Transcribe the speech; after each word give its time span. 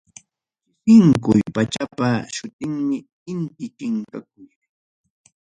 Chisinkuy 0.83 1.41
pachapa 1.55 2.07
sutinmi, 2.35 2.97
inti 3.31 3.65
chinkakuy. 3.77 4.49